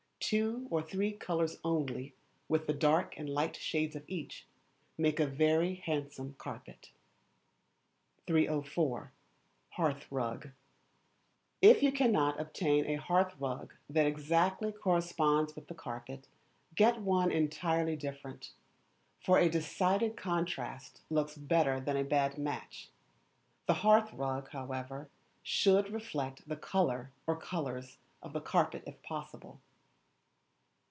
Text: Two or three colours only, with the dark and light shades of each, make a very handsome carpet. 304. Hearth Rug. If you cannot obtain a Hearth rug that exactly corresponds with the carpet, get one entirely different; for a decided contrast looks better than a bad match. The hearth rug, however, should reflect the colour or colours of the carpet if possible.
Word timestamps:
Two 0.33 0.65
or 0.69 0.81
three 0.81 1.11
colours 1.11 1.57
only, 1.61 2.15
with 2.47 2.65
the 2.65 2.73
dark 2.73 3.15
and 3.17 3.27
light 3.29 3.57
shades 3.57 3.97
of 3.97 4.05
each, 4.07 4.47
make 4.97 5.19
a 5.19 5.25
very 5.27 5.73
handsome 5.83 6.35
carpet. 6.35 6.91
304. 8.27 9.11
Hearth 9.71 10.09
Rug. 10.09 10.51
If 11.61 11.83
you 11.83 11.91
cannot 11.91 12.39
obtain 12.39 12.85
a 12.85 12.95
Hearth 12.95 13.35
rug 13.41 13.73
that 13.89 14.05
exactly 14.07 14.71
corresponds 14.71 15.53
with 15.53 15.67
the 15.67 15.75
carpet, 15.75 16.29
get 16.75 17.01
one 17.01 17.29
entirely 17.29 17.97
different; 17.97 18.51
for 19.19 19.37
a 19.37 19.49
decided 19.49 20.15
contrast 20.15 21.01
looks 21.09 21.35
better 21.35 21.81
than 21.81 21.97
a 21.97 22.05
bad 22.05 22.37
match. 22.37 22.87
The 23.65 23.73
hearth 23.83 24.13
rug, 24.13 24.47
however, 24.51 25.09
should 25.43 25.89
reflect 25.91 26.47
the 26.47 26.55
colour 26.55 27.11
or 27.27 27.35
colours 27.35 27.97
of 28.23 28.31
the 28.31 28.39
carpet 28.39 28.83
if 28.87 29.01
possible. 29.03 29.59